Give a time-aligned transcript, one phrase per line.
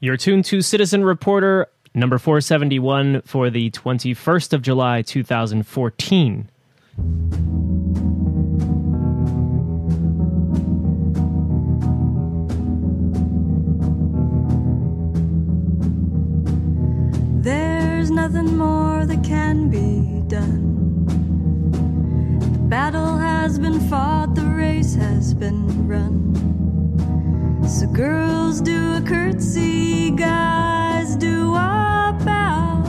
[0.00, 6.50] You're tuned to Citizen Reporter number 471 for the 21st of July 2014.
[17.42, 21.06] There's nothing more that can be done.
[22.52, 26.57] The battle has been fought, the race has been run.
[27.68, 32.82] So, girls do a curtsy, guys do a bow.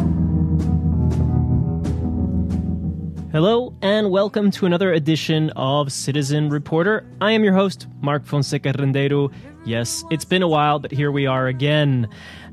[3.34, 7.06] Hello, and welcome to another edition of Citizen Reporter.
[7.20, 9.34] I am your host, Mark Fonseca Rendeiro.
[9.66, 12.08] Yes, it's been a while, but here we are again.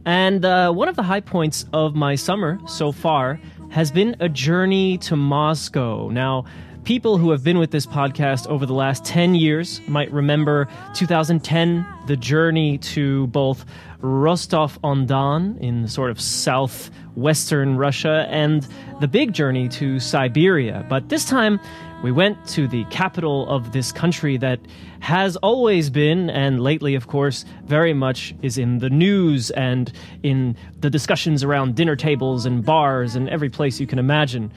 [0.04, 3.38] And uh, one of the high points of my summer so far
[3.70, 6.08] has been a journey to Moscow.
[6.08, 6.44] Now,
[6.86, 11.84] people who have been with this podcast over the last 10 years might remember 2010,
[12.06, 13.64] the journey to both
[14.02, 18.68] Rostov on Don in sort of southwestern Russia and
[19.00, 20.86] the big journey to Siberia.
[20.88, 21.58] But this time,
[22.04, 24.60] we went to the capital of this country that
[25.00, 30.56] has always been, and lately, of course, very much is in the news and in
[30.78, 34.52] the discussions around dinner tables and bars and every place you can imagine.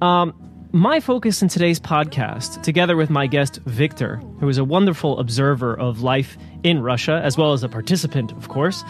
[0.00, 5.18] Um, my focus in today's podcast, together with my guest Victor, who is a wonderful
[5.18, 8.84] observer of life in Russia, as well as a participant, of course,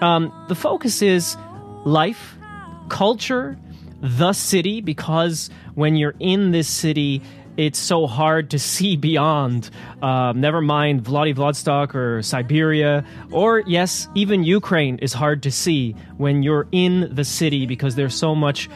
[0.00, 1.36] um, the focus is
[1.84, 2.36] life,
[2.88, 3.58] culture,
[4.00, 7.20] the city, because when you're in this city,
[7.56, 9.70] it's so hard to see beyond.
[10.02, 16.44] Um, never mind Vladivostok or Siberia, or yes, even Ukraine is hard to see when
[16.44, 18.68] you're in the city because there's so much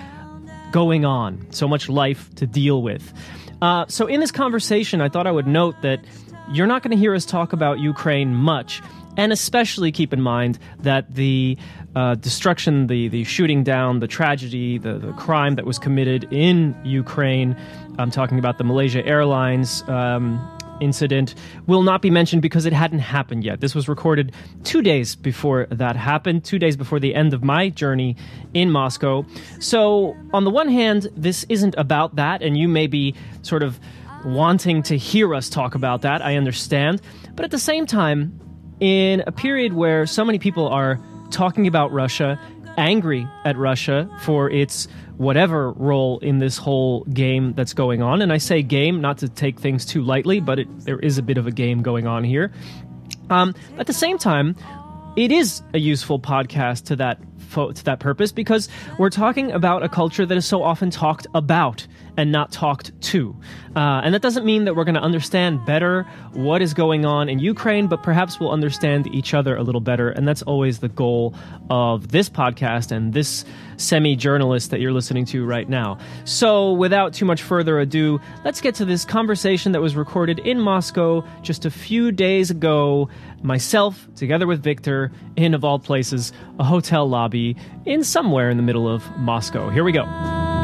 [0.73, 3.13] going on, so much life to deal with.
[3.61, 6.05] Uh, so, in this conversation, I thought I would note that
[6.53, 8.81] you're not going to hear us talk about Ukraine much,
[9.17, 11.59] and especially keep in mind that the
[11.97, 16.79] uh, destruction, the, the shooting down, the tragedy, the, the crime that was committed in
[16.85, 17.57] Ukraine,
[17.99, 19.83] I'm talking about the Malaysia Airlines.
[19.89, 20.39] Um,
[20.81, 21.35] incident
[21.67, 23.61] will not be mentioned because it hadn't happened yet.
[23.61, 24.33] This was recorded
[24.65, 28.17] two days before that happened, two days before the end of my journey
[28.55, 29.25] in Moscow.
[29.61, 33.79] So, on the one hand, this isn't about that, and you may be sort of
[34.25, 36.23] wanting to hear us talk about that.
[36.23, 37.01] I understand.
[37.35, 38.39] But at the same time,
[38.81, 41.01] in a period where so many people are
[41.31, 42.41] talking about Russia,
[42.79, 48.23] angry at Russia for its whatever role in this whole game that's going on.
[48.23, 51.23] And I say game not to take things too lightly, but it, there is a
[51.23, 52.53] bit of a game going on here.
[53.31, 54.55] Um, at the same time,
[55.17, 58.69] it is a useful podcast to that fo- to that purpose because
[58.99, 61.87] we're talking about a culture that is so often talked about
[62.19, 63.35] and not talked to.
[63.77, 66.03] Uh, and that doesn't mean that we're going to understand better
[66.33, 70.11] what is going on in Ukraine, but perhaps we'll understand each other a little better.
[70.11, 71.33] And that's always the goal
[71.71, 73.45] of this podcast and this
[73.77, 75.97] semi journalist that you're listening to right now.
[76.25, 80.61] So, without too much further ado, let's get to this conversation that was recorded in
[80.61, 83.09] Moscow just a few days ago.
[83.43, 87.55] Myself, together with Victor, in of all places, a hotel lobby
[87.87, 89.71] in somewhere in the middle of Moscow.
[89.71, 90.58] Here we go.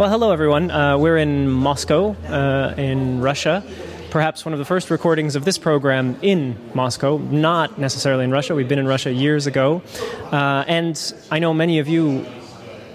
[0.00, 0.70] Well, hello everyone.
[0.70, 3.62] Uh, we're in Moscow, uh, in Russia.
[4.08, 8.54] Perhaps one of the first recordings of this program in Moscow, not necessarily in Russia.
[8.54, 9.82] We've been in Russia years ago.
[10.32, 12.24] Uh, and I know many of you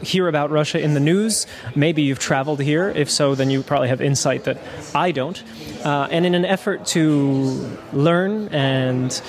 [0.02, 1.46] hear about Russia in the news.
[1.76, 2.90] Maybe you've traveled here.
[2.90, 4.58] If so, then you probably have insight that
[4.96, 5.44] I don't.
[5.86, 9.22] Uh, and in an effort to learn and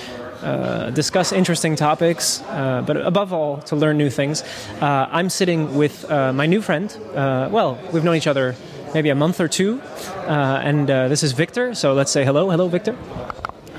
[0.47, 4.43] uh, discuss interesting topics, uh, but above all, to learn new things.
[4.81, 6.95] Uh, I'm sitting with uh, my new friend.
[7.13, 8.55] Uh, well, we've known each other
[8.93, 9.81] maybe a month or two,
[10.27, 11.75] and this is Victor.
[11.75, 12.49] So let's say hello.
[12.49, 12.95] Hello, Victor.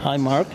[0.03, 0.47] Hi, Mark.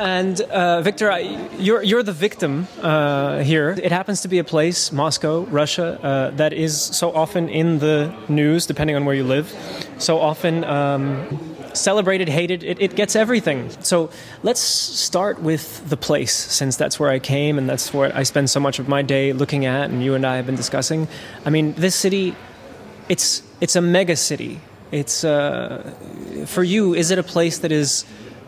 [0.00, 1.18] And uh, Victor, I,
[1.58, 3.76] you're you're the victim uh, here.
[3.82, 8.10] It happens to be a place, Moscow, Russia, uh, that is so often in the
[8.28, 9.52] news, depending on where you live.
[9.98, 10.64] So often.
[10.64, 13.70] Um, celebrated, hated, it, it, gets everything.
[13.82, 14.10] So
[14.42, 18.50] let's start with the place, since that's where I came and that's where I spend
[18.50, 21.08] so much of my day looking at, and you and I have been discussing.
[21.44, 22.34] I mean, this city,
[23.08, 24.60] it's it's a mega city.
[24.92, 25.94] It's uh,
[26.46, 26.94] for you.
[26.94, 28.04] Is it a place that is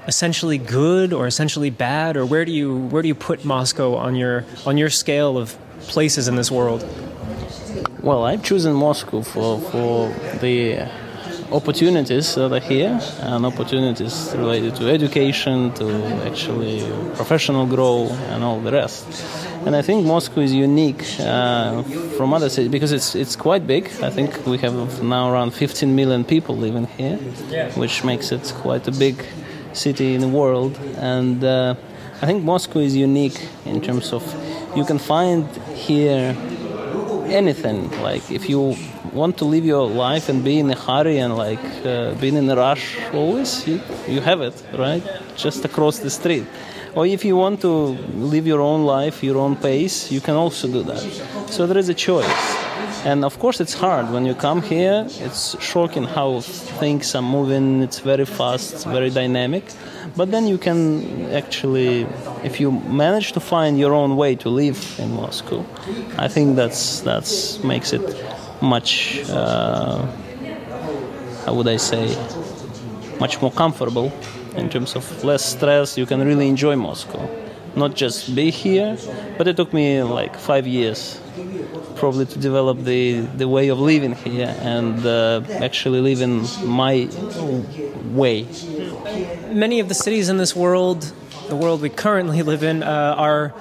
[0.07, 4.17] essentially good or essentially bad, or where do you where do you put Moscow on
[4.17, 6.85] your on your scale of places in this world?
[8.01, 10.09] Well, I've chosen Moscow for for
[10.41, 10.89] the
[11.53, 15.87] opportunities that are here and opportunities related to education, to
[16.27, 16.81] actually
[17.15, 19.07] professional growth, and all the rest.
[19.67, 21.83] And I think Moscow is unique uh,
[22.17, 23.85] from other cities because it's it's quite big.
[24.03, 27.19] I think we have now around 15 million people living here,
[27.77, 29.25] which makes it quite a big
[29.73, 30.79] city in the world.
[30.99, 31.75] And uh,
[32.21, 34.23] I think Moscow is unique in terms of
[34.77, 35.47] you can find
[35.77, 36.37] here
[37.27, 37.91] anything.
[38.03, 38.77] Like if you
[39.13, 42.49] want to live your life and be in a hurry and like uh, being in
[42.51, 45.03] a rush always, you, you have it right
[45.37, 46.47] just across the street.
[46.95, 50.69] Or if you want to live your own life, your own pace, you can also
[50.69, 51.01] do that.
[51.49, 52.63] So there is a choice.
[53.05, 55.07] And of course, it's hard when you come here.
[55.09, 57.83] It's shocking how things are moving.
[57.83, 59.65] It's very fast, it's very dynamic.
[60.17, 62.07] But then you can actually,
[62.45, 65.65] if you manage to find your own way to live in Moscow,
[66.19, 68.03] I think that's that's makes it
[68.63, 69.21] much.
[69.29, 70.07] Uh,
[71.45, 72.17] how would I say?
[73.21, 74.13] Much more comfortable
[74.57, 75.99] in terms of less stress.
[75.99, 77.29] You can really enjoy Moscow,
[77.77, 78.97] not just be here.
[79.39, 81.21] But it took me like five years
[81.97, 87.09] probably to develop the, the way of living here and uh, actually live in my
[88.11, 88.47] way.
[89.53, 91.13] Many of the cities in this world,
[91.49, 93.55] the world we currently live in, uh, are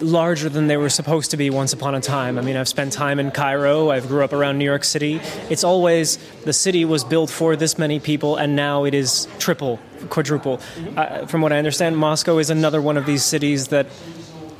[0.00, 2.38] larger than they were supposed to be once upon a time.
[2.38, 5.20] I mean, I've spent time in Cairo, I've grew up around New York City.
[5.50, 9.78] It's always the city was built for this many people, and now it is triple,
[10.08, 10.60] quadruple.
[10.96, 13.86] Uh, from what I understand, Moscow is another one of these cities that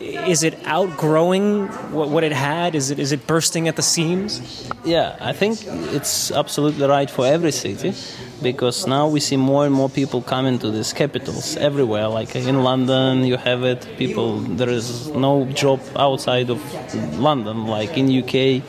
[0.08, 2.75] is it outgrowing what, what, it had?
[2.75, 4.69] Is it is it bursting at the seams?
[4.84, 5.58] Yeah, I think
[5.94, 7.94] it's absolutely right for every city
[8.43, 12.08] because now we see more and more people coming to these capitals everywhere.
[12.08, 13.87] Like in London, you have it.
[13.99, 16.60] People there is no job outside of
[17.19, 18.62] London, like in UK,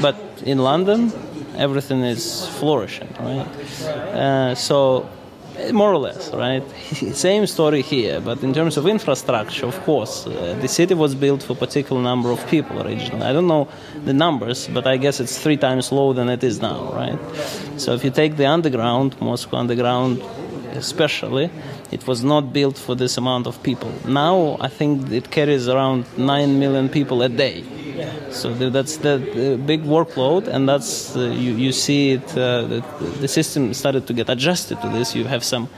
[0.00, 1.12] but in London,
[1.56, 3.48] everything is flourishing, right?
[4.14, 5.08] Uh, so
[5.72, 6.62] more or less, right?
[7.14, 11.42] Same story here, but in terms of infrastructure, of course, uh, the city was built
[11.42, 13.24] for a particular number of people originally.
[13.24, 13.68] I don't know
[14.04, 17.18] the numbers, but I guess it's three times lower than it is now, right?
[17.76, 20.22] So if you take the underground, Moscow underground
[20.72, 21.50] especially,
[21.90, 23.92] it was not built for this amount of people.
[24.06, 27.64] Now I think it carries around 9 million people a day
[28.30, 32.28] so that's the, the, big workload, and that's uh, you, you see it.
[32.36, 32.84] Uh, the,
[33.20, 35.14] the system started to get adjusted to this.
[35.14, 35.68] You have some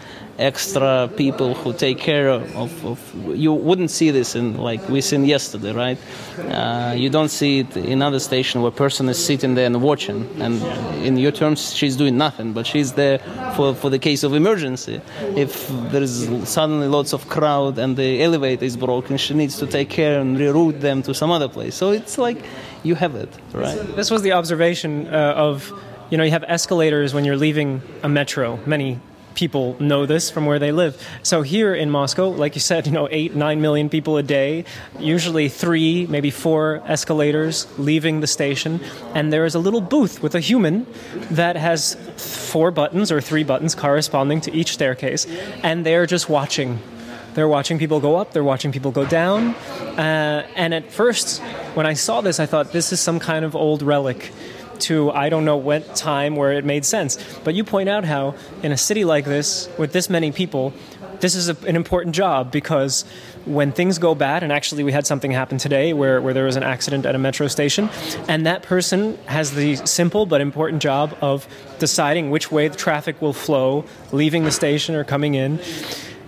[0.40, 5.24] extra people who take care of, of, you wouldn't see this in like we seen
[5.24, 5.98] yesterday right?
[6.38, 10.28] Uh, you don't see it in other station where person is sitting there and watching
[10.40, 10.62] and
[11.04, 13.18] in your terms she's doing nothing but she's there
[13.54, 15.00] for, for the case of emergency.
[15.36, 19.66] If there is suddenly lots of crowd and the elevator is broken she needs to
[19.66, 21.74] take care and reroute them to some other place.
[21.74, 22.42] So it's like
[22.82, 23.78] you have it right?
[23.94, 25.70] This was the observation uh, of
[26.10, 28.98] you know you have escalators when you're leaving a metro many
[29.34, 31.00] people know this from where they live.
[31.22, 34.64] So here in Moscow, like you said, you know, eight, nine million people a day,
[34.98, 38.80] usually three, maybe four escalators leaving the station,
[39.14, 40.86] and there is a little booth with a human
[41.30, 45.26] that has four buttons or three buttons corresponding to each staircase,
[45.62, 46.78] and they're just watching.
[47.34, 49.54] They're watching people go up, they're watching people go down.
[49.96, 51.40] Uh, and at first,
[51.74, 54.32] when I saw this, I thought this is some kind of old relic
[54.82, 57.18] to I don't know what time where it made sense.
[57.44, 60.72] But you point out how in a city like this, with this many people,
[61.20, 63.04] this is a, an important job because
[63.44, 66.56] when things go bad, and actually we had something happen today where, where there was
[66.56, 67.88] an accident at a metro station,
[68.28, 71.46] and that person has the simple but important job of
[71.78, 75.60] deciding which way the traffic will flow, leaving the station or coming in.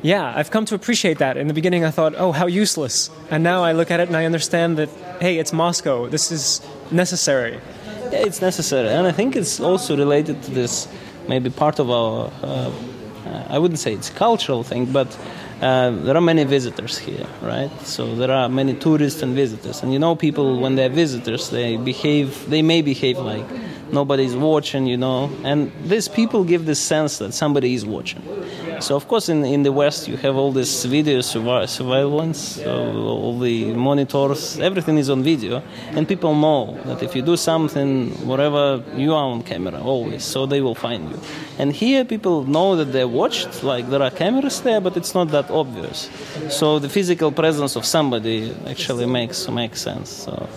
[0.03, 1.37] Yeah, I've come to appreciate that.
[1.37, 3.09] In the beginning, I thought, oh, how useless.
[3.31, 4.89] And now I look at it and I understand that,
[5.21, 6.09] hey, it's Moscow.
[6.09, 7.61] This is necessary
[8.13, 10.87] yeah, it's necessary, and I think it's also related to this
[11.29, 12.31] maybe part of our.
[12.43, 12.71] Uh,
[13.49, 15.17] I wouldn't say it's cultural thing, but
[15.63, 17.71] uh, there are many visitors here, right?
[17.83, 21.77] So there are many tourists and visitors, and you know, people when they're visitors, they
[21.77, 22.51] behave.
[22.51, 23.47] They may behave like
[23.93, 28.23] nobody's watching, you know, and these people give this sense that somebody is watching.
[28.83, 33.73] So of course, in in the West, you have all this video surveillance, all the
[33.75, 35.63] monitors, everything is on video,
[35.97, 40.47] and people know that if you do something, whatever, you are on camera always, so
[40.47, 41.19] they will find you.
[41.59, 45.29] And here, people know that they're watched, like there are cameras there, but it's not
[45.29, 46.11] that obvious.
[46.51, 50.11] So the physical presence of somebody actually makes makes sense.
[50.11, 50.49] So.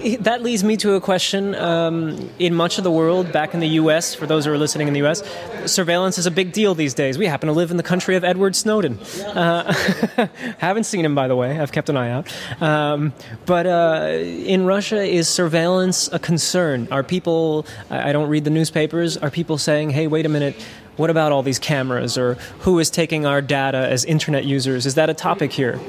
[0.20, 1.54] that leads me to a question.
[1.54, 4.88] Um, in much of the world, back in the U.S., for those who are listening
[4.88, 5.22] in the U.S.,
[5.66, 7.09] surveillance is a big deal these days.
[7.18, 8.98] We happen to live in the country of Edward Snowden.
[8.98, 9.72] Uh,
[10.58, 11.58] haven't seen him, by the way.
[11.58, 12.62] I've kept an eye out.
[12.62, 13.12] Um,
[13.46, 16.88] but uh, in Russia, is surveillance a concern?
[16.90, 17.66] Are people?
[17.90, 19.16] I don't read the newspapers.
[19.16, 20.54] Are people saying, "Hey, wait a minute"?
[20.96, 24.84] What about all these cameras, or who is taking our data as internet users?
[24.86, 25.80] Is that a topic here?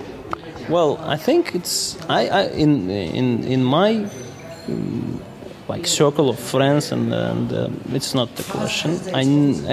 [0.70, 4.10] Well, I think it's I, I in in in my
[5.74, 8.90] like circle of friends, and, and uh, it's not the question.
[9.22, 9.24] I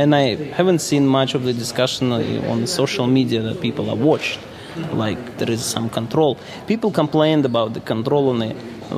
[0.03, 0.25] and I
[0.59, 2.13] haven't seen much of the discussion
[2.53, 4.39] on social media that people have watched.
[5.05, 6.33] Like there is some control.
[6.73, 8.51] People complained about the control on the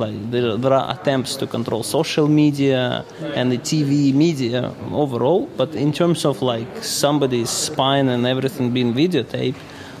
[0.03, 3.03] like there, there are attempts to control social media
[3.37, 8.93] and the TV media overall, but in terms of like somebody's spine and everything being
[8.93, 9.59] videotaped,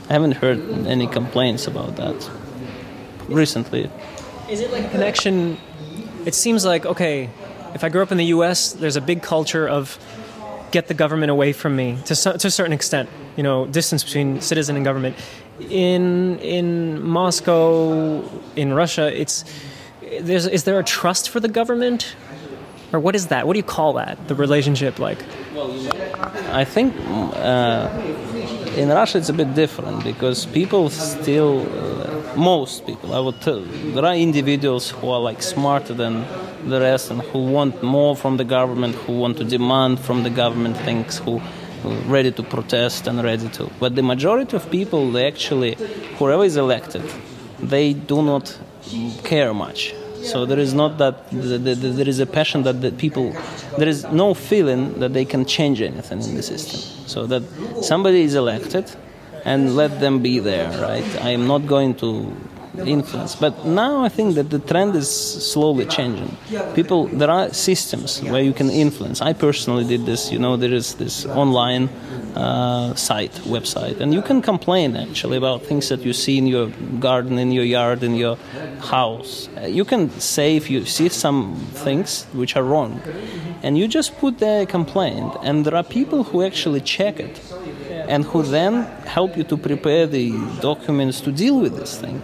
[0.09, 2.29] I haven't heard any complaints about that
[3.27, 3.89] recently.
[4.49, 5.57] Is it like connection?
[6.25, 7.29] It seems like okay,
[7.73, 9.97] if I grew up in the U.S., there's a big culture of
[10.71, 13.09] get the government away from me to, to a certain extent.
[13.35, 15.15] You know, distance between citizen and government.
[15.69, 18.23] In in Moscow,
[18.55, 19.45] in Russia, it's
[20.21, 22.15] there's is there a trust for the government,
[22.91, 23.47] or what is that?
[23.47, 24.27] What do you call that?
[24.27, 25.19] The relationship like?
[26.51, 26.95] I think.
[27.35, 27.89] Uh,
[28.75, 32.00] in Russia it's a bit different because people still, uh,
[32.37, 36.25] most people, I would tell, there are individuals who are like smarter than
[36.69, 40.29] the rest and who want more from the government, who want to demand from the
[40.29, 41.41] government things, who
[41.85, 43.69] are ready to protest and ready to.
[43.79, 45.75] But the majority of people, they actually,
[46.17, 47.03] whoever is elected,
[47.59, 48.57] they do not
[49.23, 52.81] care much so there is not that the, the, the, there is a passion that
[52.81, 53.35] the people
[53.77, 56.79] there is no feeling that they can change anything in the system.
[57.07, 57.43] So that
[57.83, 58.91] somebody is elected
[59.45, 61.05] and let them be there, right?
[61.21, 62.35] I am not going to
[62.85, 63.35] influence.
[63.35, 66.37] But now I think that the trend is slowly changing.
[66.73, 69.21] People, there are systems where you can influence.
[69.21, 70.31] I personally did this.
[70.31, 71.89] You know, there is this online
[72.35, 76.67] uh, site, website, and you can complain actually about things that you see in your
[76.99, 78.37] garden, in your yard, in your
[78.79, 79.49] house.
[79.57, 83.01] Uh, you can say if you see some things which are wrong,
[83.63, 87.41] and you just put the complaint, and there are people who actually check it
[88.11, 90.25] and who then help you to prepare the
[90.59, 92.21] documents to deal with this thing.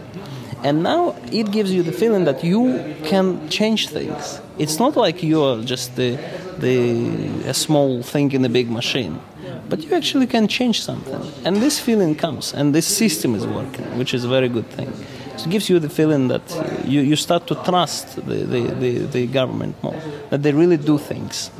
[0.63, 2.61] And now it gives you the feeling that you
[3.05, 4.41] can change things.
[4.57, 6.19] It's not like you're just the,
[6.57, 9.21] the, a small thing in a big machine,
[9.69, 11.23] but you actually can change something.
[11.45, 14.91] And this feeling comes, and this system is working, which is a very good thing.
[15.37, 16.47] So it gives you the feeling that
[16.83, 19.95] you, you start to trust the, the, the, the government more,
[20.31, 21.51] that they really do things.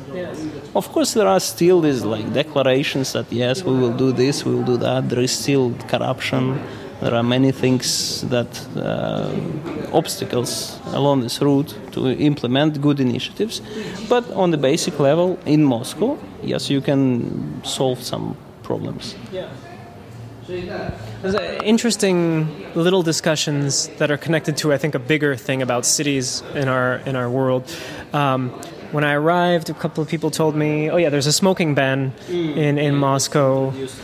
[0.78, 4.54] Of course, there are still these like declarations that yes, we will do this, we
[4.54, 5.08] will do that.
[5.08, 6.60] There is still corruption
[7.00, 9.30] there are many things that uh,
[9.92, 13.62] obstacles along this route to implement good initiatives
[14.08, 19.48] but on the basic level in moscow yes you can solve some problems yeah
[20.48, 26.42] there's interesting little discussions that are connected to, I think, a bigger thing about cities
[26.54, 27.70] in our in our world.
[28.14, 28.58] Um,
[28.92, 32.12] when I arrived, a couple of people told me, "Oh yeah, there's a smoking ban
[32.28, 34.00] in in Moscow." Just,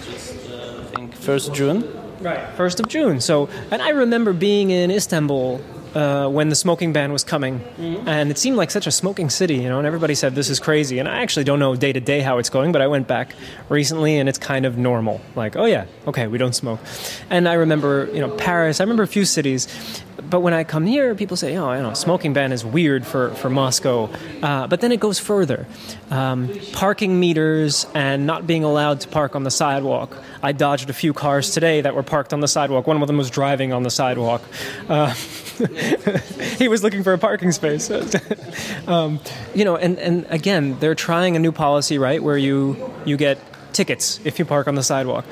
[0.50, 1.84] uh, I think first June.
[2.20, 2.40] Right.
[2.56, 3.20] First of June.
[3.20, 5.60] So, and I remember being in Istanbul
[5.94, 8.08] uh, when the smoking ban was coming, mm-hmm.
[8.08, 9.78] and it seemed like such a smoking city, you know.
[9.78, 12.38] And everybody said this is crazy, and I actually don't know day to day how
[12.38, 13.34] it's going, but I went back
[13.68, 15.20] recently, and it's kind of normal.
[15.34, 16.80] Like, oh yeah, okay, we don't smoke.
[17.30, 18.80] And I remember, you know, Paris.
[18.80, 19.68] I remember a few cities,
[20.30, 23.30] but when I come here, people say, oh, you know, smoking ban is weird for,
[23.34, 24.10] for Moscow.
[24.42, 25.66] Uh, but then it goes further.
[26.10, 30.16] Um, parking meters and not being allowed to park on the sidewalk.
[30.42, 32.86] I dodged a few cars today that were parked on the sidewalk.
[32.86, 34.42] One of them was driving on the sidewalk.
[34.88, 35.14] Uh,
[36.58, 37.90] he was looking for a parking space.
[38.86, 39.20] um,
[39.54, 43.38] you know, and, and again, they're trying a new policy, right, where you, you get
[43.72, 45.24] tickets if you park on the sidewalk.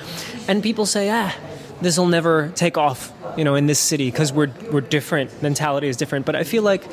[0.49, 1.35] And people say, ah,
[1.81, 5.43] this will never take off, you know, in this city because we're we're different.
[5.43, 6.26] Mentality is different.
[6.26, 6.85] But I feel like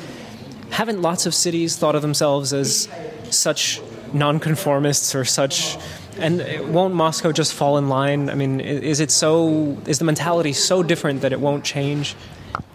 [0.70, 2.88] haven't lots of cities thought of themselves as
[3.30, 3.80] such
[4.12, 5.76] nonconformists or such
[6.18, 8.28] and won't Moscow just fall in line?
[8.28, 9.78] I mean, is it so?
[9.86, 12.14] Is the mentality so different that it won't change?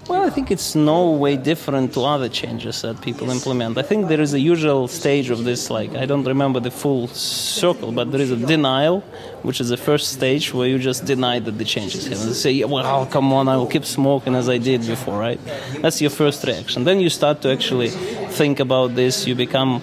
[0.07, 3.75] Well, I think it's no way different to other changes that people implement.
[3.79, 7.07] I think there is a usual stage of this, like, I don't remember the full
[7.07, 9.01] circle, but there is a denial,
[9.41, 12.27] which is the first stage where you just deny that the changes happen.
[12.27, 15.39] You say, well, come on, I will keep smoking as I did before, right?
[15.81, 16.83] That's your first reaction.
[16.83, 19.81] Then you start to actually think about this, you become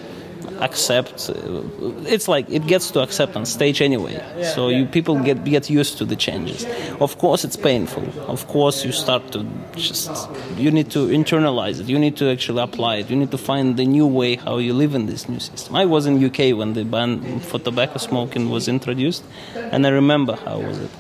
[0.62, 1.30] accept
[2.06, 4.16] it's like it gets to acceptance stage anyway.
[4.54, 6.66] So you people get get used to the changes.
[7.00, 8.04] Of course it's painful.
[8.34, 9.44] Of course you start to
[9.76, 10.10] just
[10.56, 11.86] you need to internalize it.
[11.88, 13.10] You need to actually apply it.
[13.10, 15.76] You need to find the new way how you live in this new system.
[15.76, 19.24] I was in uk when the ban for tobacco smoking was introduced
[19.72, 20.90] and i remember how was it.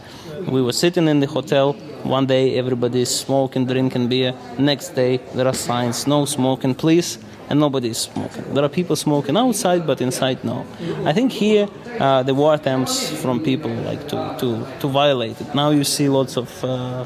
[0.56, 1.74] We were sitting in the hotel.
[2.18, 4.34] One day everybody is smoking drinking beer.
[4.58, 7.18] Next day there are signs no smoking please
[7.52, 8.54] and nobody is smoking.
[8.54, 10.66] There are people smoking outside, but inside, no.
[11.04, 11.68] I think here
[11.98, 15.54] uh, the war attempts from people like to, to, to violate it.
[15.54, 17.04] Now you see lots of uh,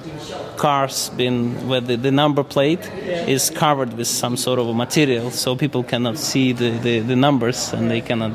[0.57, 2.87] cars being where the, the number plate
[3.26, 7.73] is covered with some sort of material, so people cannot see the, the, the numbers
[7.73, 8.33] and they cannot.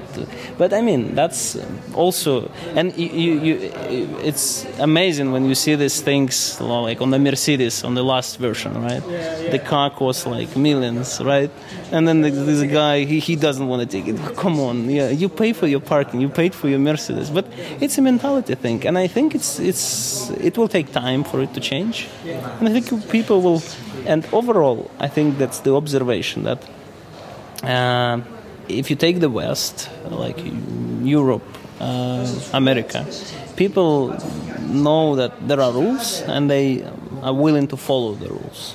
[0.57, 1.57] But I mean, that's
[1.93, 3.73] also and you, you,
[4.23, 8.81] it's amazing when you see these things like on the Mercedes on the last version,
[8.81, 9.03] right?
[9.51, 11.51] The car costs like millions, right?
[11.91, 14.17] And then a guy he, he doesn't want to take it.
[14.35, 17.45] Come on, yeah, you pay for your parking, you for your Mercedes, but
[17.79, 21.53] it's a mentality thing, and I think it's it's it will take time for it
[21.53, 22.07] to change,
[22.59, 23.61] and I think people will.
[24.05, 26.59] And overall, I think that's the observation that
[27.63, 28.21] uh,
[28.67, 30.39] if you take the West, like
[31.03, 31.43] Europe,
[31.79, 33.05] uh, America,
[33.55, 34.17] people
[34.59, 36.83] know that there are rules and they
[37.21, 38.73] are willing to follow the rules.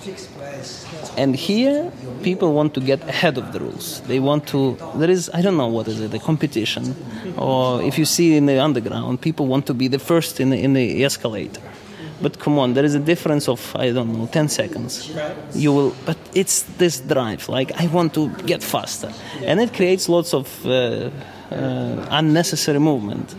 [1.16, 1.90] And here,
[2.22, 4.00] people want to get ahead of the rules.
[4.02, 4.76] They want to.
[4.96, 6.94] There is, I don't know what is it, a competition,
[7.36, 10.58] or if you see in the underground, people want to be the first in the,
[10.58, 11.62] in the escalator.
[12.20, 15.14] But come on, there is a difference of I don't know, 10 seconds.
[15.54, 17.48] You will, but it's this drive.
[17.48, 21.10] Like I want to get faster, and it creates lots of uh,
[21.50, 23.34] uh, unnecessary movement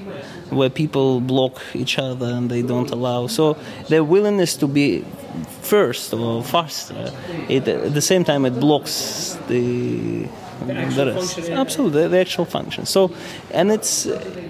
[0.50, 3.28] where people block each other and they don't allow.
[3.28, 3.58] So
[3.90, 5.04] their willingness to be
[5.46, 7.12] first or faster, uh,
[7.50, 10.28] it, at the same time it blocks the
[10.66, 11.50] the rest.
[11.50, 12.86] Absolutely, the actual function.
[12.86, 13.12] So,
[13.52, 14.04] and it's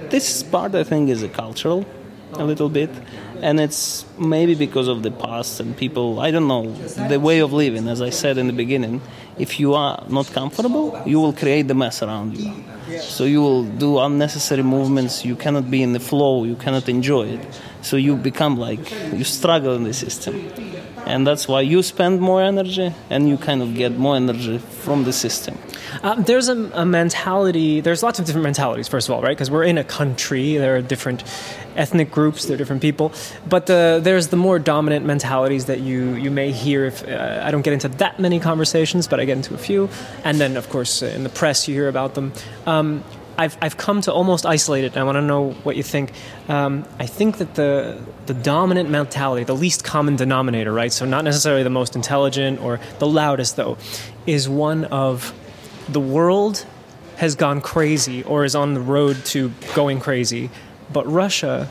[0.10, 1.86] this part I think is a cultural,
[2.34, 2.89] a little bit,
[3.41, 6.20] and it's maybe because of the past and people.
[6.20, 6.72] I don't know
[7.10, 7.88] the way of living.
[7.88, 9.01] As I said in the beginning,
[9.38, 12.53] if you are not comfortable, you will create the mess around you.
[13.00, 15.25] So you will do unnecessary movements.
[15.25, 16.46] You cannot be in the flow.
[16.46, 17.62] You cannot enjoy it.
[17.82, 20.50] So you become like you struggle in the system
[21.08, 25.06] and that's why you spend more energy and you kind of get more energy from
[25.06, 25.58] the system.
[26.04, 29.30] Um, there's a, a, mentality, there's lots of different mentalities, first of all, right?
[29.30, 31.24] Because we're in a country, there are different
[31.78, 33.14] ethnic groups, there are different people.
[33.48, 37.52] But the, there's the more dominant mentalities that you, you may hear if uh, I
[37.52, 39.90] don't get into that many conversations, but I get into a few.
[40.26, 42.34] And then, of course, in the press, you hear about them.
[42.66, 43.04] Um,
[43.38, 44.98] I've, I've come to almost isolate it.
[44.98, 46.12] I want to know what you think.
[46.50, 50.92] Um, I think that the the dominant mentality, the least common denominator, right?
[50.92, 53.77] So not necessarily the most intelligent or the loudest, though,
[54.25, 55.33] is one of
[55.88, 56.66] the world
[57.18, 60.50] has gone crazy or is on the road to going crazy,
[60.92, 61.70] but Russia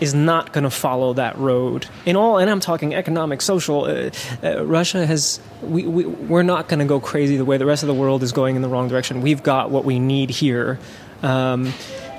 [0.00, 1.86] is not going to follow that road.
[2.06, 4.10] In all and i'm talking economic social uh,
[4.42, 7.82] uh, russia has we, we, we're not going to go crazy the way the rest
[7.82, 9.20] of the world is going in the wrong direction.
[9.20, 10.78] We've got what we need here.
[11.22, 11.72] Um,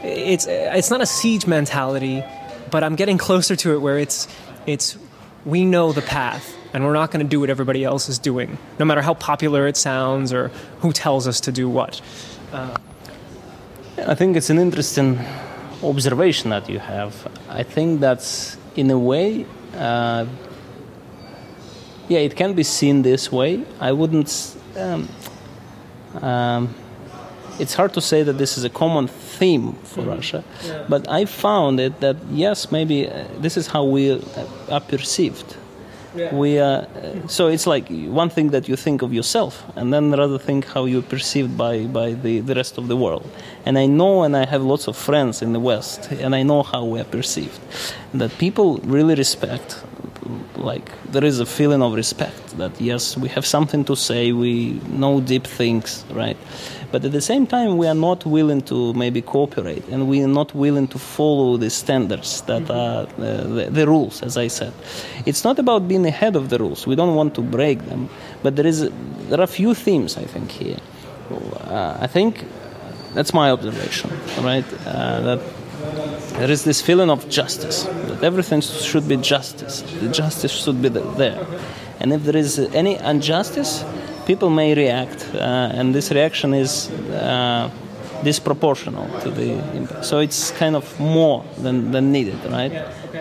[0.03, 2.23] it's it's not a siege mentality
[2.69, 4.27] but i'm getting closer to it where it's
[4.65, 4.97] it's
[5.45, 8.57] we know the path and we're not going to do what everybody else is doing
[8.79, 12.01] no matter how popular it sounds or who tells us to do what.
[12.51, 12.75] Uh,
[14.07, 15.19] i think it's an interesting
[15.83, 17.27] observation that you have.
[17.49, 20.25] I think that's in a way, uh,
[22.07, 23.63] yeah, it can be seen this way.
[23.79, 24.57] I wouldn't.
[24.77, 25.07] Um,
[26.21, 26.75] um,
[27.59, 30.09] it's hard to say that this is a common theme for mm-hmm.
[30.09, 30.85] Russia, yeah.
[30.89, 34.19] but I found it that yes, maybe uh, this is how we uh,
[34.69, 35.55] are perceived
[36.15, 36.35] yeah.
[36.35, 36.85] We uh,
[37.27, 40.85] so it's like one thing that you think of yourself, and then another thing how
[40.85, 43.29] you're perceived by by the, the rest of the world.
[43.65, 46.63] And I know, and I have lots of friends in the West, and I know
[46.63, 47.59] how we are perceived.
[48.13, 49.83] That people really respect.
[50.55, 54.79] Like there is a feeling of respect that yes, we have something to say, we
[54.87, 56.37] know deep things, right?
[56.91, 60.27] But at the same time, we are not willing to maybe cooperate, and we are
[60.27, 62.71] not willing to follow the standards that mm-hmm.
[62.71, 64.73] are uh, the, the, rules, as I said.
[65.25, 66.85] It's not about being ahead of the rules.
[66.85, 68.09] We don't want to break them,
[68.43, 68.89] but there is
[69.29, 70.79] there are a few themes I think here.
[71.31, 72.43] Uh, I think
[73.13, 74.65] that's my observation, right?
[74.85, 75.39] Uh, that
[76.39, 79.81] there is this feeling of justice that everything should be justice.
[80.01, 81.47] The justice should be there,
[82.01, 83.85] and if there is any injustice
[84.25, 87.69] people may react, uh, and this reaction is uh,
[88.21, 90.05] disproportional to the impact.
[90.05, 92.71] So it's kind of more than, than needed, right?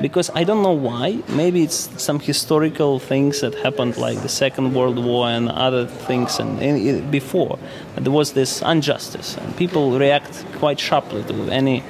[0.01, 1.23] Because I don't know why.
[1.29, 6.39] Maybe it's some historical things that happened, like the Second World War and other things,
[6.39, 7.59] and, and before
[7.97, 11.83] there was this injustice, and people react quite sharply to any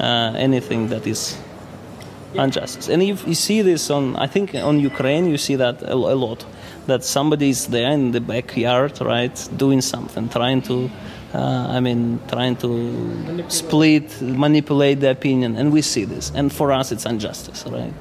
[0.00, 1.36] uh, anything that is
[2.34, 2.88] injustice.
[2.88, 6.14] And you, you see this on, I think, on Ukraine, you see that a, a
[6.14, 6.44] lot.
[6.88, 10.90] That somebody is there in the backyard, right, doing something, trying to
[11.34, 16.32] uh, I mean, trying to split, manipulate the opinion, and we see this.
[16.34, 17.92] And for us, it's injustice, right?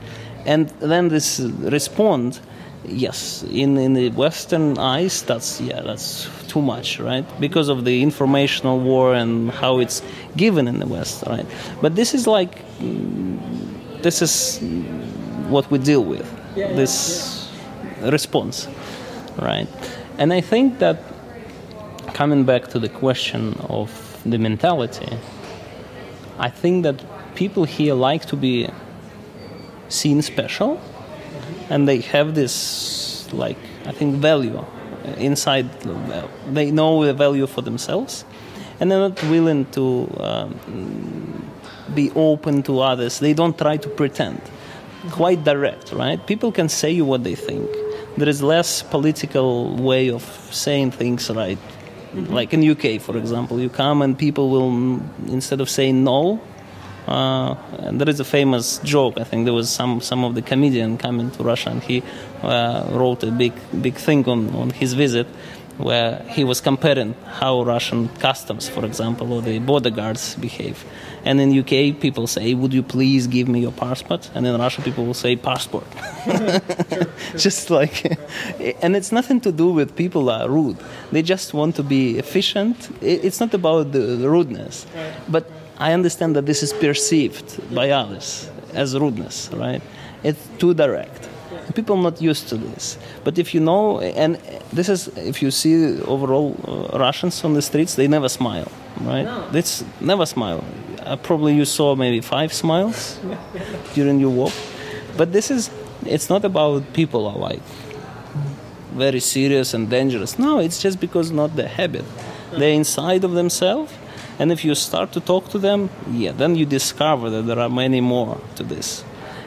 [0.45, 2.39] And then this respond,
[2.85, 7.25] yes, in, in the Western eyes, that's yeah, that's too much, right?
[7.39, 10.01] Because of the informational war and how it's
[10.37, 11.45] given in the West, right?
[11.81, 12.63] But this is like,
[14.01, 14.59] this is
[15.49, 17.36] what we deal with, this
[18.01, 18.67] response,
[19.39, 19.67] right?
[20.17, 21.01] And I think that
[22.13, 23.89] coming back to the question of
[24.25, 25.17] the mentality,
[26.39, 27.03] I think that
[27.35, 28.69] people here like to be
[29.89, 30.81] seen special,
[31.69, 34.63] and they have this like I think value
[35.17, 35.69] inside.
[36.51, 38.25] They know the value for themselves,
[38.79, 41.51] and they're not willing to um,
[41.93, 43.19] be open to others.
[43.19, 44.41] They don't try to pretend.
[45.11, 46.25] Quite direct, right?
[46.25, 47.69] People can say you what they think.
[48.17, 51.59] There is less political way of saying things right
[52.13, 52.33] Mm-hmm.
[52.33, 56.41] Like in UK, for example, you come and people will instead of saying no.
[57.07, 59.17] Uh, and there is a famous joke.
[59.17, 62.03] I think there was some some of the comedian coming to Russia, and he
[62.41, 65.27] uh, wrote a big big thing on, on his visit,
[65.77, 70.83] where he was comparing how Russian customs, for example, or the border guards behave.
[71.23, 74.81] And in UK, people say, "Would you please give me your passport?" And in Russia,
[74.81, 75.87] people will say, "Passport."
[77.37, 78.17] just like,
[78.81, 80.77] and it's nothing to do with people are rude.
[81.11, 82.89] They just want to be efficient.
[83.01, 84.85] It's not about the rudeness,
[85.27, 85.45] but
[85.77, 89.81] I understand that this is perceived by others as rudeness, right?
[90.23, 91.26] It's too direct
[91.77, 92.97] people not used to this.
[93.23, 94.31] But if you know, and
[94.77, 95.75] this is if you see
[96.13, 98.69] overall uh, Russians on the streets, they never smile,
[99.11, 99.27] right?
[99.31, 99.59] No.
[99.61, 100.61] It's never smile.
[101.05, 103.19] Uh, probably you saw maybe five smiles
[103.97, 104.55] during your walk,
[105.19, 105.69] but this is
[106.15, 107.63] it's not about people are like
[109.05, 110.39] very serious and dangerous.
[110.39, 112.05] No, it's just because not the habit.
[112.59, 113.93] They're inside of themselves,
[114.39, 115.89] and if you start to talk to them,
[116.23, 119.03] yeah, then you discover that there are many more to this.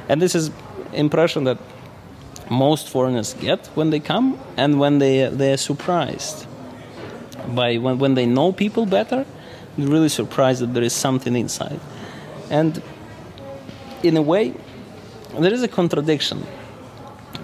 [0.08, 0.50] And this is
[0.92, 1.58] impression that
[2.50, 6.46] most foreigners get when they come and when they they are surprised.
[7.54, 9.24] By when, when they know people better
[9.78, 11.80] they're really surprised that there is something inside.
[12.50, 12.82] And
[14.02, 14.54] in a way
[15.38, 16.44] there is a contradiction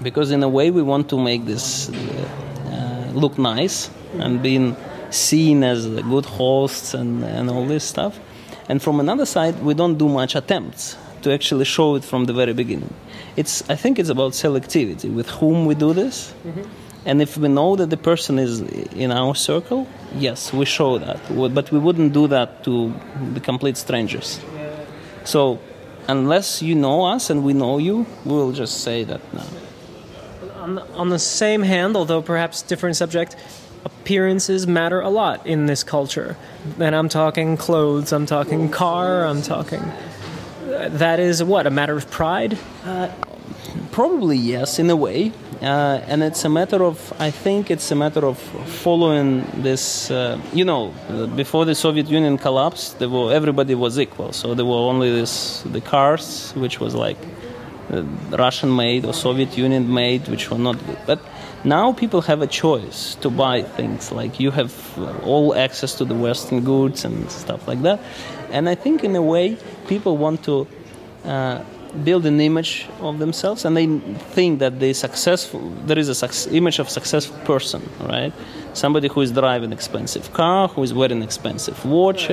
[0.03, 4.77] because in a way we want to make this uh, look nice and being
[5.11, 8.19] seen as good hosts and, and all this stuff.
[8.69, 12.33] And from another side we don't do much attempts to actually show it from the
[12.33, 12.93] very beginning
[13.37, 16.35] it's I think it's about selectivity with whom we do this.
[16.45, 16.63] Mm-hmm.
[17.05, 19.87] And if we know that the person is in our circle,
[20.17, 21.21] yes, we show that.
[21.55, 22.93] But we wouldn't do that to
[23.33, 24.41] the complete strangers.
[25.23, 25.61] So,
[26.09, 29.45] unless you know us and we know you, we will just say that no.
[30.63, 33.37] On the, on the same hand, although perhaps different subject,
[33.85, 36.37] appearances matter a lot in this culture.
[36.81, 39.93] And I'm talking clothes, I'm talking car, I'm talking.
[40.77, 42.59] That is what, a matter of pride?
[42.85, 43.11] Uh,
[43.93, 45.33] probably yes, in a way.
[45.63, 50.11] Uh, and it's a matter of, I think it's a matter of following this.
[50.11, 50.93] Uh, you know,
[51.35, 54.33] before the Soviet Union collapsed, there were, everybody was equal.
[54.33, 57.17] So there were only this, the cars, which was like
[57.91, 60.99] Russian made or Soviet Union made, which were not good.
[61.07, 61.21] But
[61.65, 64.13] now people have a choice to buy things.
[64.13, 64.73] Like you have
[65.25, 68.01] all access to the Western goods and stuff like that.
[68.51, 70.67] And I think in a way, people want to
[71.25, 71.63] uh,
[72.05, 73.87] build an image of themselves and they
[74.35, 78.33] think that they successful there is a image of successful person right
[78.75, 82.27] somebody who is driving expensive car who is wearing expensive watch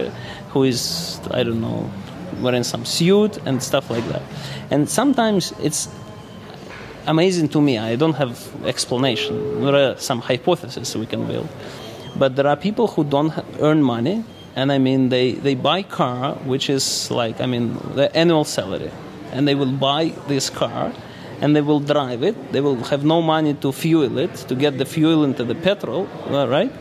[0.49, 1.89] who is i don't know
[2.41, 4.21] wearing some suit and stuff like that
[4.71, 5.89] and sometimes it's
[7.07, 11.49] amazing to me i don't have explanation there are some hypotheses we can build
[12.15, 14.23] but there are people who don't earn money
[14.55, 18.91] and I mean they, they buy car which is like I mean the annual salary
[19.31, 20.93] and they will buy this car
[21.41, 22.53] and they will drive it.
[22.53, 26.07] They will have no money to fuel it, to get the fuel into the petrol,
[26.29, 26.71] uh, right?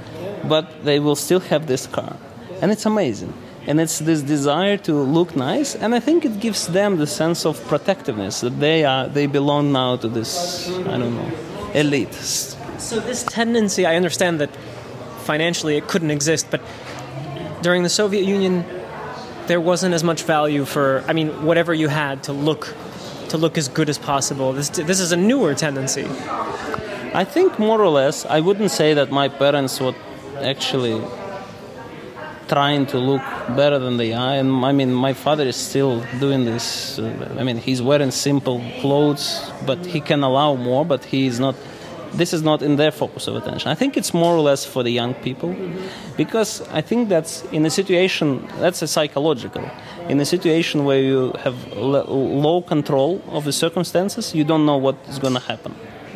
[0.48, 2.16] But they will still have this car.
[2.60, 3.32] And it's amazing.
[3.66, 7.46] And it's this desire to look nice, and I think it gives them the sense
[7.46, 11.30] of protectiveness that they are they belong now to this I don't know
[11.74, 12.14] elite.
[12.14, 14.50] So this tendency, I understand that
[15.24, 16.60] financially it couldn't exist, but
[17.62, 18.64] during the Soviet Union,
[19.46, 21.04] there wasn't as much value for.
[21.06, 22.74] I mean, whatever you had to look
[23.28, 24.52] to look as good as possible.
[24.52, 26.06] This this is a newer tendency.
[27.14, 28.26] I think more or less.
[28.26, 29.96] I wouldn't say that my parents would
[30.40, 31.00] actually
[32.52, 33.22] trying to look
[33.56, 34.34] better than they are.
[34.40, 36.98] And I mean, my father is still doing this.
[36.98, 40.84] Uh, I mean, he's wearing simple clothes, but he can allow more.
[40.84, 41.54] But he is not.
[42.14, 43.70] This is not in their focus of attention.
[43.70, 45.56] I think it's more or less for the young people,
[46.18, 49.64] because I think that's in a situation that's a psychological.
[50.10, 54.96] In a situation where you have low control of the circumstances, you don't know what
[55.08, 55.74] is going to happen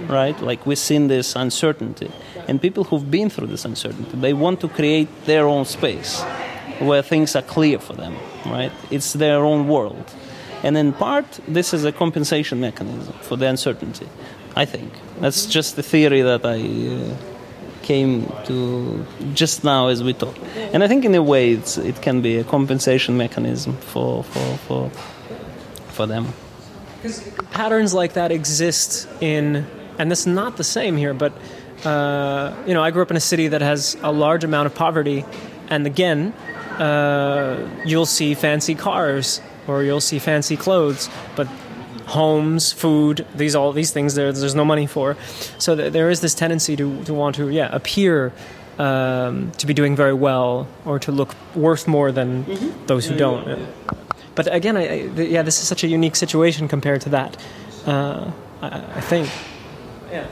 [0.08, 0.38] right?
[0.40, 2.10] Like we've seen this uncertainty.
[2.48, 6.22] And people who've been through this uncertainty, they want to create their own space
[6.78, 8.72] where things are clear for them, right?
[8.90, 10.14] It's their own world.
[10.62, 14.08] And in part, this is a compensation mechanism for the uncertainty,
[14.54, 14.92] I think.
[15.20, 17.16] That's just the theory that I uh,
[17.82, 20.36] came to just now as we talk.
[20.72, 24.90] And I think in a way it can be a compensation mechanism for, for, for,
[25.88, 26.26] for them.
[27.52, 29.66] Patterns like that exist in
[29.98, 31.32] and this is not the same here, but
[31.84, 34.74] uh, you know, I grew up in a city that has a large amount of
[34.74, 35.24] poverty,
[35.68, 36.32] and again,
[36.78, 41.48] uh, you'll see fancy cars or you'll see fancy clothes, but
[42.06, 45.16] homes, food, these all these things there, there's no money for.
[45.58, 48.32] So th- there is this tendency to, to want to yeah appear
[48.78, 52.86] um, to be doing very well or to look worth more than mm-hmm.
[52.86, 53.46] those who don't.
[53.46, 53.66] Yeah.
[54.34, 57.36] But again, I, I, yeah, this is such a unique situation compared to that.
[57.86, 58.30] Uh,
[58.62, 59.28] I, I think.
[60.10, 60.26] Yeah.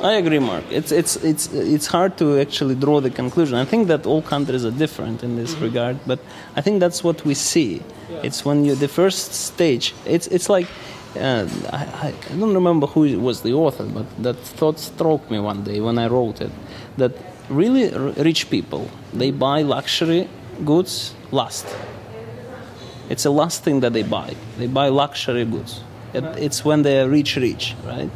[0.00, 0.64] I agree, Mark.
[0.70, 3.56] It's it's it's it's hard to actually draw the conclusion.
[3.56, 5.64] I think that all countries are different in this mm-hmm.
[5.64, 6.20] regard, but
[6.54, 7.82] I think that's what we see.
[8.10, 8.20] Yeah.
[8.22, 9.94] It's when you the first stage.
[10.06, 10.68] It's it's like
[11.16, 15.64] uh, I, I don't remember who was the author, but that thought struck me one
[15.64, 16.52] day when I wrote it.
[16.96, 17.12] That
[17.48, 17.90] really
[18.22, 20.28] rich people they buy luxury
[20.64, 21.66] goods last.
[23.08, 24.36] It's a last thing that they buy.
[24.58, 25.80] They buy luxury goods.
[26.12, 28.10] It, it's when they are rich, rich, right?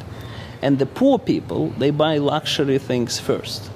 [0.62, 3.68] And the poor people, they buy luxury things 1st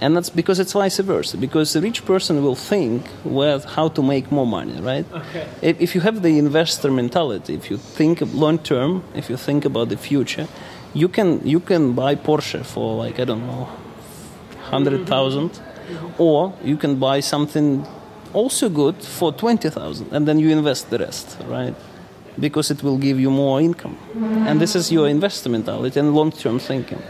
[0.00, 1.36] And that's because it's vice versa.
[1.36, 5.04] Because the rich person will think well how to make more money, right?
[5.12, 5.46] Okay.
[5.60, 9.64] If, if you have the investor mentality, if you think long term, if you think
[9.64, 10.46] about the future,
[10.94, 13.68] you can you can buy Porsche for like I don't know,
[14.70, 16.22] hundred thousand, mm-hmm.
[16.22, 17.84] or you can buy something
[18.32, 21.74] also good for twenty thousand, and then you invest the rest, right?
[22.40, 23.96] Because it will give you more income.
[24.46, 27.02] And this is your investor mentality and long term thinking.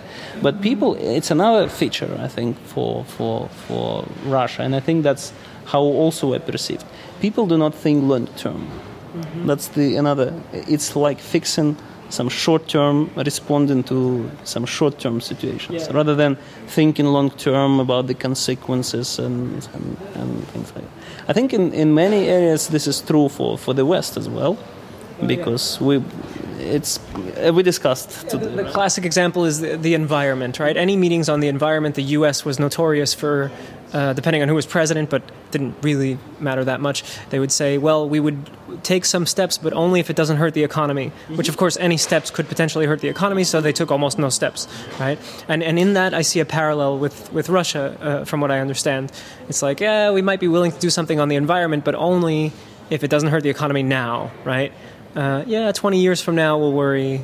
[0.42, 5.32] But people, it's another feature, I think, for, for, for Russia, and I think that's
[5.66, 6.84] how also I perceived.
[7.20, 8.66] People do not think long term.
[9.14, 9.46] Mm-hmm.
[9.46, 11.76] That's the another, it's like fixing
[12.10, 15.96] some short term, responding to some short term situations, yeah.
[15.96, 16.36] rather than
[16.66, 21.28] thinking long term about the consequences and, and, and things like that.
[21.28, 24.56] I think in, in many areas this is true for, for the West as well
[25.26, 26.02] because we
[26.58, 26.98] it's
[27.44, 30.76] uh, we discussed yeah, the, the, classic example is the, the, environment right?
[30.76, 33.50] Any meetings on the environment the us was notorious for
[33.92, 37.04] uh, depending on who was president but didn't really matter that much.
[37.30, 38.50] They would say well we would
[38.82, 41.36] take some steps but only if it doesn't hurt the economy mm-hmm.
[41.36, 44.28] which of course any steps could potentially hurt the economy so they took almost no
[44.28, 44.68] steps
[45.00, 45.18] right?
[45.48, 48.60] And and in that i see a parallel with with russia uh, from what i
[48.60, 49.12] understand.
[49.48, 52.52] It's like yeah we might be willing to do something on the environment but only
[52.90, 54.72] if it doesn't hurt the economy now right
[55.18, 57.22] uh, yeah, 20 years from now we'll worry.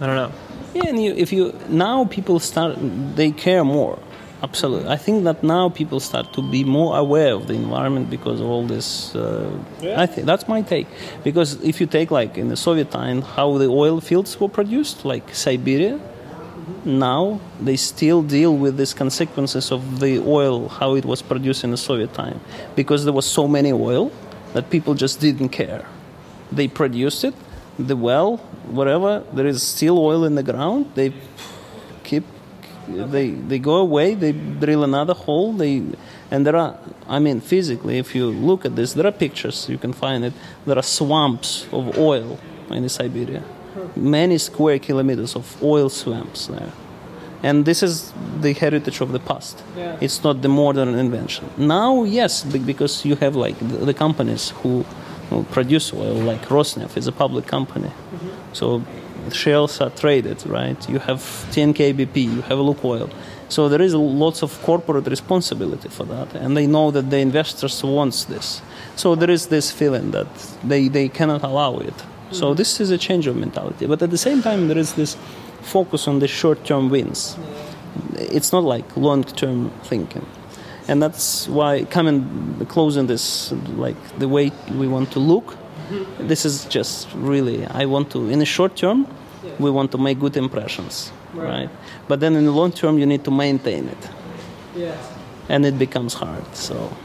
[0.00, 0.32] I don't know.
[0.74, 2.76] Yeah, and you, if you now people start,
[3.16, 3.98] they care more.
[4.42, 8.40] Absolutely, I think that now people start to be more aware of the environment because
[8.40, 9.14] of all this.
[9.14, 10.02] Uh, yeah.
[10.02, 10.88] I think that's my take.
[11.22, 15.04] Because if you take like in the Soviet time, how the oil fields were produced,
[15.04, 16.00] like Siberia,
[16.84, 21.70] now they still deal with these consequences of the oil how it was produced in
[21.70, 22.40] the soviet time
[22.74, 24.10] because there was so many oil
[24.52, 25.86] that people just didn't care
[26.52, 27.34] they produce it,
[27.78, 31.12] the well, whatever, there is still oil in the ground, they
[32.04, 32.24] keep,
[32.88, 35.82] they, they go away, they drill another hole, they,
[36.30, 36.78] and there are,
[37.08, 40.32] I mean, physically, if you look at this, there are pictures, you can find it,
[40.64, 42.38] there are swamps of oil
[42.70, 43.42] in Siberia.
[43.94, 46.72] Many square kilometers of oil swamps there.
[47.42, 49.62] And this is the heritage of the past.
[49.76, 49.98] Yeah.
[50.00, 51.50] It's not the modern invention.
[51.58, 54.84] Now, yes, because you have like the, the companies who
[55.50, 57.88] produce oil, like Rosneft is a public company.
[57.88, 58.28] Mm-hmm.
[58.52, 58.82] So
[59.32, 60.88] shares are traded, right?
[60.88, 63.10] You have TNK-BP, you have Lukoil.
[63.48, 67.82] So there is lots of corporate responsibility for that, and they know that the investors
[67.82, 68.60] wants this.
[68.96, 70.26] So there is this feeling that
[70.64, 71.94] they, they cannot allow it.
[71.96, 72.34] Mm-hmm.
[72.34, 73.86] So this is a change of mentality.
[73.86, 75.16] But at the same time, there is this
[75.62, 77.36] focus on the short-term wins.
[78.14, 80.26] It's not like long-term thinking.
[80.88, 85.56] And that's why coming closing this like the way we want to look.
[86.18, 89.06] This is just really I want to in the short term,
[89.58, 91.48] we want to make good impressions, right?
[91.48, 91.70] right?
[92.08, 94.10] But then in the long term, you need to maintain it.
[94.74, 94.96] Yeah.
[95.48, 96.44] And it becomes hard.
[96.54, 96.96] So.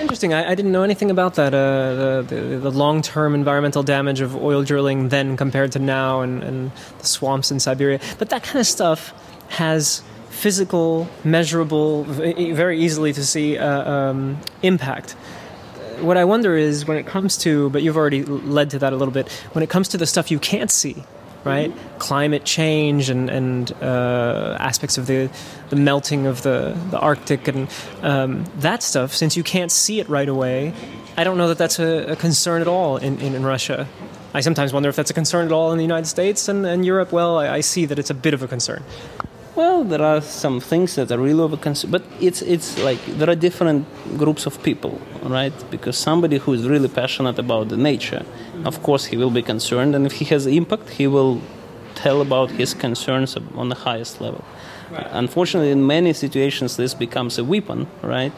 [0.00, 0.32] Interesting.
[0.32, 1.52] I, I, didn't know anything about that.
[1.52, 6.20] Uh, the, the, the long term environmental damage of oil drilling then compared to now
[6.20, 8.00] and, and the swamps in Siberia.
[8.18, 9.12] But that kind of stuff
[9.48, 15.12] has physical, measurable, very easily to see uh, um, impact.
[16.00, 18.96] What I wonder is when it comes to, but you've already led to that a
[18.96, 21.04] little bit, when it comes to the stuff you can't see,
[21.44, 21.70] right?
[21.70, 21.98] Mm-hmm.
[21.98, 25.30] Climate change and, and uh, aspects of the,
[25.68, 27.68] the melting of the, the Arctic and
[28.00, 30.72] um, that stuff, since you can't see it right away,
[31.16, 33.86] I don't know that that's a, a concern at all in, in, in, Russia.
[34.32, 36.86] I sometimes wonder if that's a concern at all in the United States and, and
[36.86, 37.12] Europe.
[37.12, 38.82] Well, I, I see that it's a bit of a concern.
[39.54, 43.34] Well, there are some things that are really concern, but it's it's like there are
[43.34, 43.86] different
[44.16, 45.52] groups of people, right?
[45.70, 48.24] Because somebody who is really passionate about the nature,
[48.64, 51.40] of course, he will be concerned, and if he has impact, he will
[51.94, 54.42] tell about his concerns on the highest level.
[54.90, 55.06] Right.
[55.10, 58.32] Unfortunately, in many situations, this becomes a weapon, right?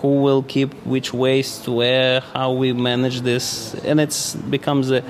[0.00, 5.02] Who will keep which waste where, how we manage this, and it becomes a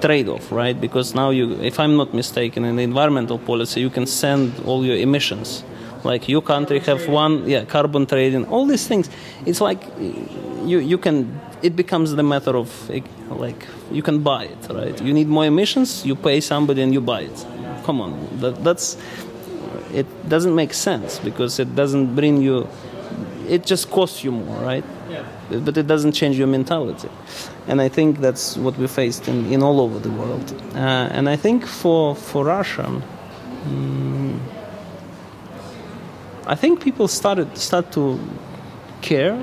[0.00, 0.80] trade-off, right?
[0.80, 4.84] Because now you, if I'm not mistaken, in the environmental policy, you can send all
[4.84, 5.64] your emissions.
[6.04, 9.10] Like your country have one, yeah, carbon trading, all these things.
[9.44, 9.82] It's like
[10.64, 11.40] you you can.
[11.62, 12.68] It becomes the matter of
[13.30, 15.02] like you can buy it, right?
[15.02, 17.46] You need more emissions, you pay somebody and you buy it.
[17.84, 18.96] Come on, that, that's
[19.92, 22.68] it doesn't make sense because it doesn't bring you
[23.48, 24.84] it just costs you more, right?
[25.10, 25.24] Yeah.
[25.50, 27.08] But it doesn't change your mentality.
[27.68, 30.52] And I think that's what we faced in, in all over the world.
[30.74, 33.02] Uh, and I think for, for Russia,
[33.66, 34.40] um,
[36.46, 38.20] I think people started start to
[39.02, 39.36] care,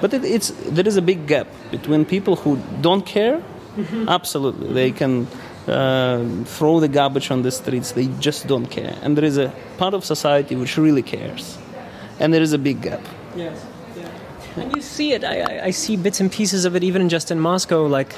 [0.00, 3.42] but it, it's there is a big gap between people who don't care.
[3.76, 4.08] Mm-hmm.
[4.08, 5.26] Absolutely, they can
[5.66, 7.92] uh, throw the garbage on the streets.
[7.92, 11.58] They just don't care, and there is a part of society which really cares,
[12.20, 13.00] and there is a big gap.
[13.36, 13.66] Yes.
[13.96, 14.10] Yeah.
[14.56, 15.24] And you see it.
[15.24, 17.86] I, I see bits and pieces of it even just in Moscow.
[17.86, 18.14] Like,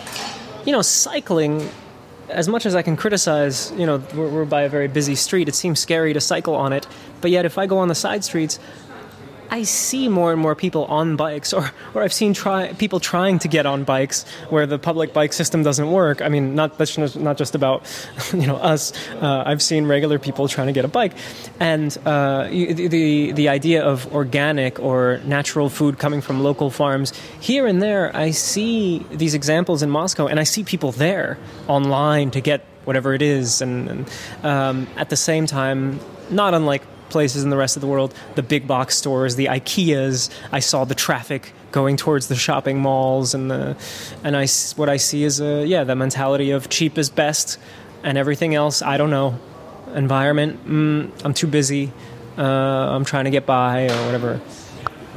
[0.64, 1.68] you know, cycling.
[2.28, 5.48] As much as I can criticize, you know, we're, we're by a very busy street.
[5.48, 6.86] It seems scary to cycle on it.
[7.22, 8.60] But yet, if I go on the side streets,
[9.50, 13.38] I see more and more people on bikes, or, or I've seen try, people trying
[13.40, 16.20] to get on bikes where the public bike system doesn't work.
[16.20, 17.82] I mean, not that's not just about
[18.32, 18.92] you know us.
[19.14, 21.12] Uh, I've seen regular people trying to get a bike,
[21.60, 27.66] and uh, the the idea of organic or natural food coming from local farms here
[27.66, 28.14] and there.
[28.14, 33.12] I see these examples in Moscow, and I see people there online to get whatever
[33.12, 37.76] it is, and, and um, at the same time, not unlike places in the rest
[37.76, 40.30] of the world, the big box stores, the IKEAs.
[40.52, 43.76] I saw the traffic going towards the shopping malls, and the
[44.24, 47.58] and I what I see is a yeah the mentality of cheap is best,
[48.02, 49.38] and everything else I don't know.
[49.94, 51.92] Environment, mm, I'm too busy.
[52.36, 54.40] Uh, I'm trying to get by or whatever.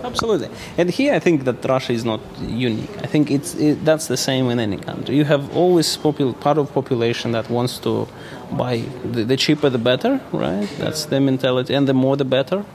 [0.04, 2.90] Absolutely, and here I think that Russia is not unique.
[3.04, 5.16] I think it's it, that's the same in any country.
[5.16, 8.08] You have always popul- part of population that wants to
[8.52, 10.68] buy the, the, cheaper the better, right?
[10.80, 12.66] That's the mentality, and the more the better,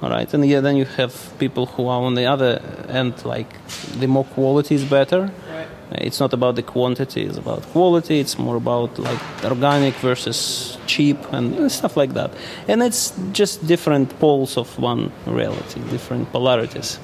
[0.00, 0.32] all right.
[0.32, 3.50] And yeah, then you have people who are on the other end, like
[3.98, 5.30] the more quality is better,
[5.98, 8.20] it's not about the quantity; it's about quality.
[8.20, 12.30] It's more about like organic versus cheap and stuff like that.
[12.68, 16.98] And it's just different poles of one reality, different polarities.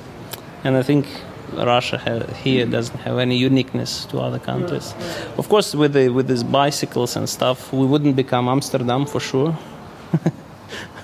[0.64, 1.06] And I think
[1.52, 1.98] Russia
[2.42, 4.94] here doesn't have any uniqueness to other countries.
[5.36, 9.56] Of course, with the, with these bicycles and stuff, we wouldn't become Amsterdam for sure.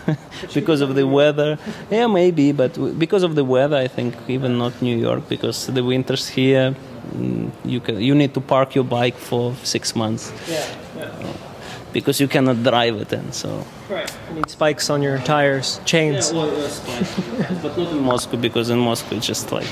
[0.55, 1.59] because of the weather.
[1.90, 5.83] Yeah, maybe, but because of the weather, I think even not New York because the
[5.83, 6.74] winters here
[7.12, 10.33] Mm, you can you need to park your bike for six months.
[10.48, 10.66] Yeah.
[10.96, 11.33] yeah.
[11.92, 13.64] Because you cannot drive it in, so.
[13.88, 14.11] Right.
[14.29, 16.33] You need spikes on your tires, chains.
[16.33, 17.62] Yeah, well, spikes.
[17.62, 19.68] but not in Moscow because in Moscow it's just like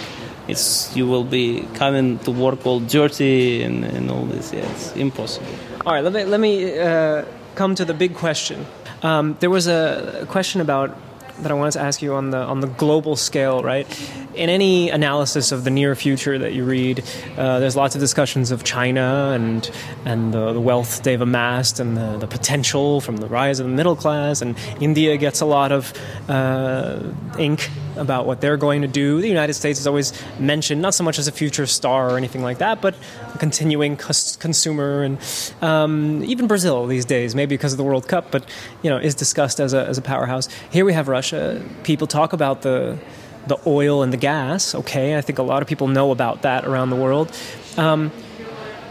[0.47, 4.53] it's you will be coming to work all dirty and, and all this.
[4.53, 5.49] Yeah, it's impossible.
[5.85, 7.25] All right, let me let me uh,
[7.57, 8.67] come to the big question.
[9.03, 10.97] Um, there was a question about
[11.39, 13.87] that I wanted to ask you on the on the global scale, right?
[14.35, 17.05] In any analysis of the near future that you read,
[17.37, 19.71] uh, there's lots of discussions of China and
[20.05, 23.73] and the, the wealth they've amassed and the, the, potential from the rise of the
[23.73, 24.41] middle class.
[24.41, 25.93] And India gets a lot of
[26.29, 27.01] uh,
[27.39, 29.21] ink about what they're going to do.
[29.21, 32.43] The United States is always mentioned, not so much as a future star or anything
[32.43, 32.95] like that, but
[33.35, 35.19] a continuing cus- consumer, and
[35.61, 38.45] um, even Brazil these days, maybe because of the World Cup, but
[38.83, 40.49] you know, is discussed as a as a powerhouse.
[40.71, 41.63] Here we have Russia.
[41.83, 42.99] People talk about the
[43.47, 44.75] the oil and the gas.
[44.75, 47.37] Okay, I think a lot of people know about that around the world.
[47.77, 48.13] Um,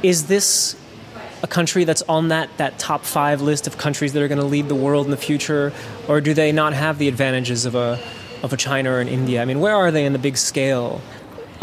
[0.03, 0.75] is this
[1.43, 4.45] a country that's on that, that top five list of countries that are going to
[4.45, 5.73] lead the world in the future,
[6.07, 7.99] or do they not have the advantages of a
[8.44, 9.42] of a China or an India?
[9.42, 11.02] I mean, where are they in the big scale?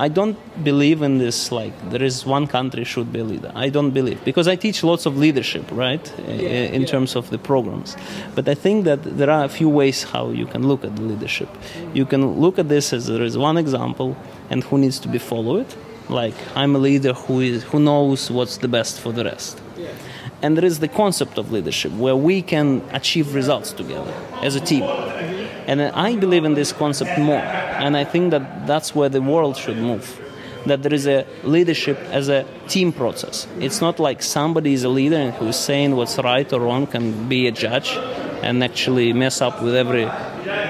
[0.00, 3.50] I don't believe in this like there is one country should be a leader.
[3.56, 6.86] I don't believe because I teach lots of leadership, right, yeah, in yeah.
[6.86, 7.96] terms of the programs.
[8.36, 11.02] But I think that there are a few ways how you can look at the
[11.02, 11.48] leadership.
[11.94, 14.16] You can look at this as there is one example
[14.50, 15.66] and who needs to be followed.
[16.08, 19.60] Like I'm a leader who is who knows what's the best for the rest.
[20.40, 24.60] And there is the concept of leadership where we can achieve results together as a
[24.60, 24.84] team.
[25.66, 27.42] And I believe in this concept more.
[27.42, 30.20] And I think that that's where the world should move.
[30.66, 33.46] That there is a leadership as a team process.
[33.58, 37.28] It's not like somebody is a leader and who's saying what's right or wrong can
[37.28, 37.90] be a judge
[38.42, 40.08] and actually mess up with every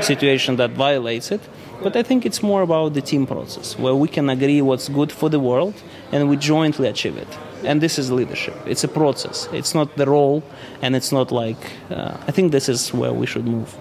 [0.03, 1.41] situation that violates it.
[1.83, 5.13] But I think it's more about the team process where we can agree what's good
[5.13, 5.75] for the world
[6.11, 7.29] and we jointly achieve it.
[7.65, 8.57] And this is leadership.
[8.67, 9.49] It's a process.
[9.53, 10.43] It's not the role,
[10.81, 11.59] and it's not like.
[11.91, 13.77] Uh, I think this is where we should move.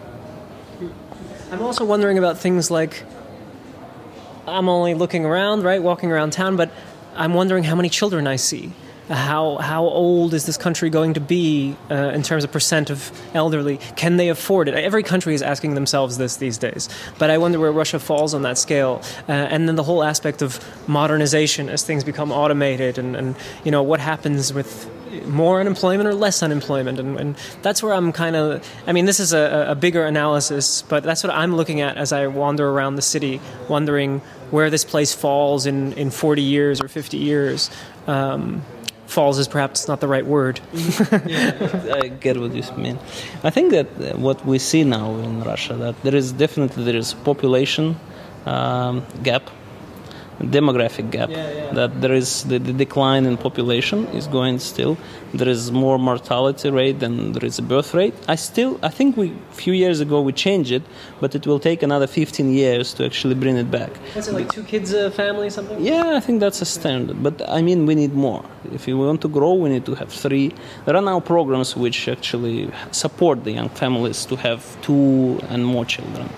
[1.51, 3.03] I'm also wondering about things like
[4.47, 6.71] I'm only looking around, right, walking around town, but
[7.15, 8.71] I'm wondering how many children I see.
[9.09, 13.11] How how old is this country going to be uh, in terms of percent of
[13.33, 13.77] elderly?
[13.95, 14.75] Can they afford it?
[14.75, 16.89] Every country is asking themselves this these days.
[17.17, 19.01] But I wonder where Russia falls on that scale.
[19.29, 23.71] Uh, and then the whole aspect of modernization as things become automated, and, and you
[23.71, 24.89] know what happens with
[25.25, 29.19] more unemployment or less unemployment and, and that's where i'm kind of i mean this
[29.19, 32.95] is a, a, bigger analysis but that's what i'm looking at as i wander around
[32.95, 33.39] the city
[33.69, 34.19] wondering
[34.51, 37.69] where this place falls in, in 40 years or 50 years
[38.07, 38.61] um,
[39.07, 40.59] falls is perhaps not the right word.
[41.27, 42.99] Yeah, i get what you mean.
[43.43, 47.13] I think that what we see now in russia that there is definitely there is
[47.13, 47.95] population
[48.45, 49.49] um, gap
[50.39, 51.29] demographic gap.
[51.29, 51.73] Yeah, yeah.
[51.73, 54.97] that there is the, the, decline in population is going still.
[55.33, 58.13] There is more mortality rate than there is a birth rate.
[58.27, 60.83] I still i think we a few years ago we changed it
[61.19, 63.91] but it will take another 15 years to actually bring it back.
[64.13, 65.83] What's it like two kids a family something?
[65.83, 68.45] Yeah i think that's a standard but i mean we need more.
[68.73, 70.53] If you want to grow we need to have three.
[70.85, 75.85] There are now programs which actually support the young families to have two and more
[75.85, 76.29] children.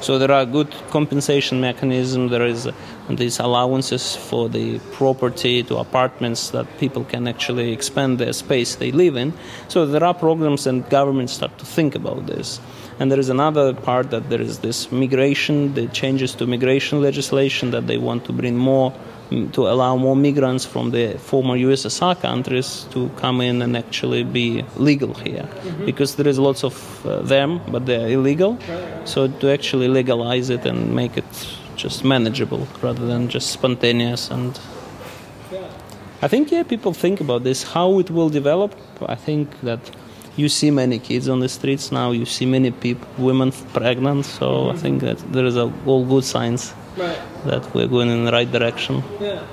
[0.00, 2.68] So there are good compensation mechanisms there is
[3.10, 8.90] these allowances for the property to apartments that people can actually expand their space they
[8.90, 9.32] live in.
[9.68, 12.60] So there are programs and governments start to think about this.
[12.98, 17.70] And there is another part that there is this migration, the changes to migration legislation
[17.72, 18.92] that they want to bring more
[19.30, 24.24] mm, to allow more migrants from the former USSR countries to come in and actually
[24.24, 25.84] be legal here, mm-hmm.
[25.84, 28.58] because there is lots of uh, them, but they're illegal.
[29.04, 34.58] So to actually legalize it and make it just manageable rather than just spontaneous and
[36.22, 38.74] I think yeah people think about this how it will develop
[39.06, 39.80] I think that
[40.36, 44.46] you see many kids on the streets now you see many people women pregnant so
[44.46, 44.76] mm-hmm.
[44.76, 47.20] I think that there is a, all good signs right.
[47.44, 49.46] that we're going in the right direction yeah,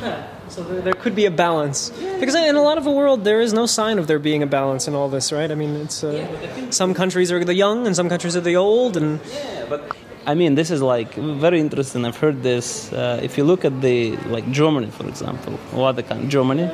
[0.00, 0.28] yeah.
[0.52, 1.88] So there could be a balance
[2.20, 4.46] because in a lot of the world there is no sign of there being a
[4.46, 5.50] balance in all this, right?
[5.50, 8.98] I mean, it's uh, some countries are the young and some countries are the old,
[8.98, 12.04] and yeah, but I mean, this is like very interesting.
[12.04, 12.92] I've heard this.
[12.92, 16.70] Uh, if you look at the like Germany, for example, or other kind, Germany,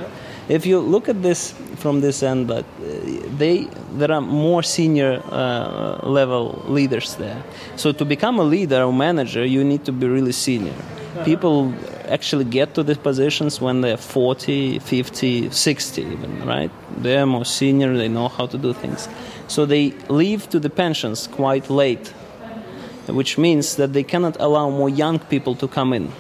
[0.49, 5.23] if you look at this from this end, that uh, they there are more senior
[5.31, 7.43] uh, level leaders there.
[7.77, 10.75] So to become a leader or manager, you need to be really senior.
[11.25, 11.75] People
[12.09, 16.71] actually get to these positions when they're 40, 50, 60 even, right?
[16.99, 19.09] They're more senior, they know how to do things.
[19.49, 22.13] So they leave to the pensions quite late
[23.09, 26.13] which means that they cannot allow more young people to come in.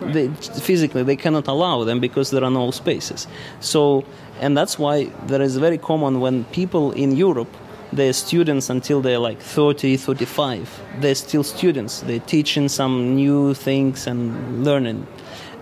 [0.00, 3.26] They, physically, they cannot allow them because there are no spaces.
[3.60, 4.04] So,
[4.40, 7.48] and that's why there is very common when people in Europe
[7.92, 14.06] they're students until they're like 30 35 they're still students they're teaching some new things
[14.06, 15.06] and learning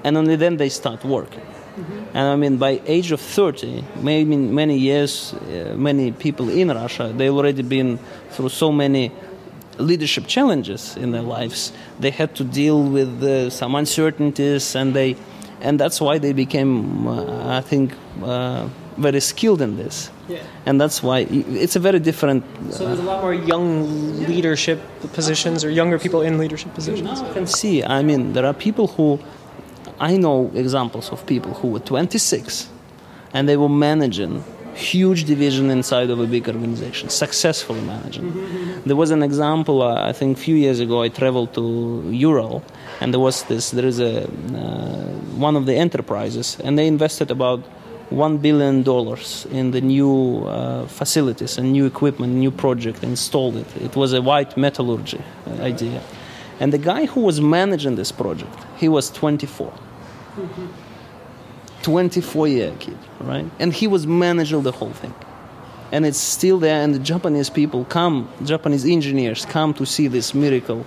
[0.05, 2.17] and only then they start working mm-hmm.
[2.17, 7.13] and i mean by age of 30 maybe many years uh, many people in russia
[7.15, 7.99] they've already been
[8.31, 9.13] through so many
[9.79, 11.73] leadership challenges in their lives.
[12.01, 15.17] They had to deal with uh, some uncertainties, and they,
[15.61, 20.11] and that's why they became, uh, I think, uh, very skilled in this.
[20.29, 20.43] Yeah.
[20.67, 22.45] And that's why it's a very different.
[22.71, 24.81] so there's a lot more young leadership
[25.13, 27.21] positions, or younger people in leadership positions.
[27.21, 27.83] You can see.
[27.85, 29.19] I mean, there are people who,
[29.99, 32.69] I know examples of people who were 26,
[33.35, 34.45] and they were managing
[34.75, 38.21] huge division inside of a big organization, successfully managed.
[38.85, 41.03] There was an example, uh, I think, a few years ago.
[41.03, 42.63] I traveled to Ural,
[43.01, 43.71] and there was this.
[43.71, 44.29] There is a uh,
[45.37, 47.61] one of the enterprises, and they invested about
[48.11, 53.67] one billion dollars in the new uh, facilities and new equipment, new project, installed it.
[53.77, 56.03] It was a white metallurgy uh, idea,
[56.61, 59.73] and the guy who was managing this project, he was 24.
[61.85, 63.49] 24 year kid, right?
[63.61, 65.15] And he was managing the whole thing.
[65.93, 70.35] And it's still there, and the Japanese people come, Japanese engineers come to see this
[70.35, 70.85] miracle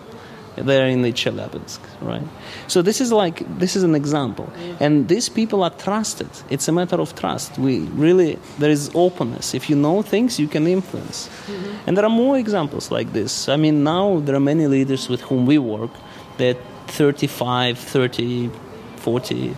[0.55, 2.27] there in the Chelyabinsk, right?
[2.67, 6.29] So this is like this is an example, and these people are trusted.
[6.49, 7.57] It's a matter of trust.
[7.59, 9.53] We really there is openness.
[9.53, 11.87] If you know things, you can influence, mm-hmm.
[11.87, 13.47] and there are more examples like this.
[13.47, 15.91] I mean, now there are many leaders with whom we work
[16.37, 18.49] that 35, 30,
[18.97, 19.55] 40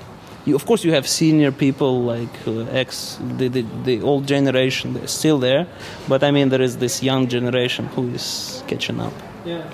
[0.50, 4.94] you, of course, you have senior people like uh, ex the, the, the old generation.
[4.94, 5.68] They're still there,
[6.08, 9.14] but I mean, there is this young generation who is catching up.
[9.46, 9.70] Yeah.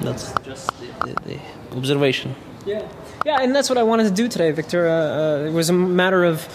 [0.00, 1.40] That's just the, the, the
[1.76, 2.34] observation.
[2.66, 2.86] Yeah,
[3.24, 4.88] yeah, and that's what I wanted to do today, Victor.
[4.88, 6.48] Uh, uh, it was a matter of.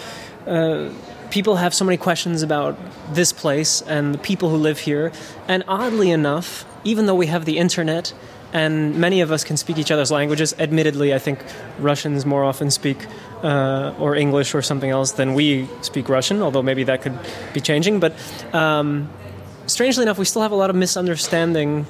[0.45, 0.89] Uh,
[1.29, 2.77] people have so many questions about
[3.13, 5.11] this place and the people who live here.
[5.47, 8.13] And oddly enough, even though we have the internet
[8.53, 10.55] and many of us can speak each other's languages.
[10.59, 11.39] Admittedly, I think
[11.79, 13.05] Russians more often speak
[13.43, 17.17] uh, or English or something else than we speak Russian, although maybe that could
[17.53, 17.99] be changing.
[17.99, 18.13] But
[18.53, 19.09] um,
[19.65, 21.85] strangely enough, we still have a lot of misunderstanding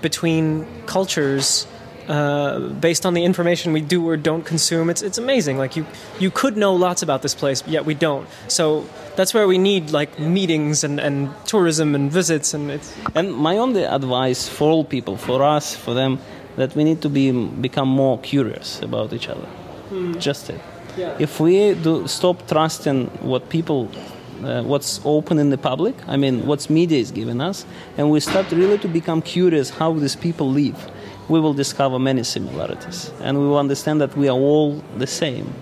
[0.00, 1.66] between cultures.
[2.08, 5.58] Uh, based on the information we do or don't consume, it's it's amazing.
[5.58, 5.84] Like you,
[6.18, 8.26] you could know lots about this place, yet we don't.
[8.48, 8.86] So
[9.18, 13.58] that's where we need like meetings and, and tourism and visits and it's and my
[13.58, 16.20] only advice for all people for us for them
[16.56, 17.24] that we need to be
[17.68, 19.48] become more curious about each other
[19.90, 20.12] hmm.
[20.20, 20.60] just it
[20.96, 21.16] yeah.
[21.18, 23.88] if we do stop trusting what people
[24.44, 28.20] uh, what's open in the public i mean what's media is giving us and we
[28.20, 30.78] start really to become curious how these people live
[31.28, 35.52] we will discover many similarities and we will understand that we are all the same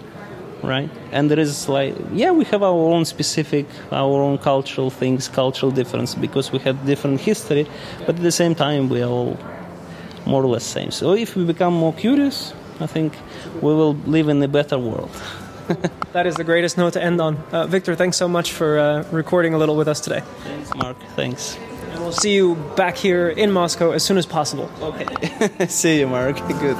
[0.62, 0.90] right?
[1.12, 5.70] And there is like, yeah, we have our own specific, our own cultural things, cultural
[5.70, 7.66] difference because we have different history,
[8.00, 9.38] but at the same time we are all
[10.26, 10.90] more or less same.
[10.90, 13.16] So if we become more curious, I think
[13.62, 15.10] we will live in a better world.
[16.12, 17.36] that is the greatest note to end on.
[17.52, 20.22] Uh, Victor, thanks so much for uh, recording a little with us today.
[20.44, 20.96] Thanks, Mark.
[21.14, 21.58] Thanks.
[22.06, 24.70] We'll see you back here in Moscow as soon as possible.
[24.80, 25.66] Okay.
[25.66, 26.36] see you, Mark.
[26.46, 26.76] Good.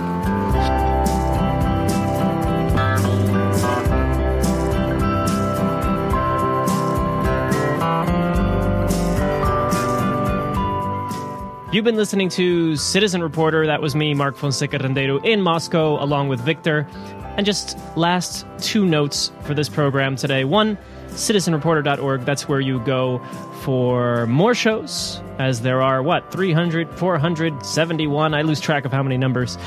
[11.73, 13.67] You've been listening to Citizen Reporter.
[13.67, 16.87] That was me, Mark Fonseca Rendeiro, in Moscow, along with Victor.
[17.37, 20.45] And just last two notes for this program today.
[20.45, 20.79] One,
[21.17, 22.25] citizenreporter.org.
[22.25, 23.21] That's where you go
[23.63, 28.35] for more shows, as there are, what, 300, 471?
[28.35, 29.59] I lose track of how many numbers.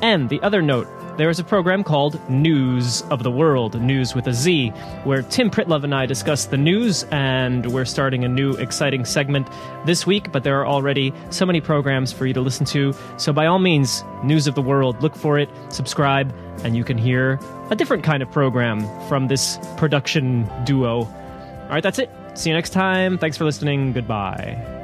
[0.00, 0.86] And the other note,
[1.18, 4.68] there is a program called Newz of the World, News with a Z,
[5.02, 9.48] where Tim Pritlove and I discuss the news, and we're starting a new exciting segment
[9.84, 12.94] this week, but there are already so many programs for you to listen to.
[13.16, 16.96] So, by all means, Newz of the World, look for it, subscribe, and you can
[16.96, 17.40] hear
[17.70, 20.98] a different kind of program from this production duo.
[20.98, 22.10] All right, that's it.
[22.34, 23.18] See you next time.
[23.18, 23.92] Thanks for listening.
[23.92, 24.77] Goodbye.